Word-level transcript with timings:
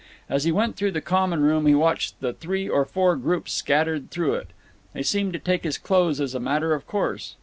As 0.27 0.45
he 0.45 0.51
went 0.51 0.77
through 0.77 0.93
the 0.93 0.99
common 0.99 1.43
room 1.43 1.67
he 1.67 1.75
watched 1.75 2.19
the 2.21 2.33
three 2.33 2.67
or 2.67 2.85
four 2.85 3.15
groups 3.15 3.53
scattered 3.53 4.09
through 4.09 4.33
it. 4.33 4.47
They 4.93 5.03
seemed 5.03 5.31
to 5.33 5.39
take 5.39 5.63
his 5.63 5.77
clothes 5.77 6.19
as 6.19 6.33
a 6.33 6.39
matter 6.39 6.73
of 6.73 6.87
course. 6.87 7.35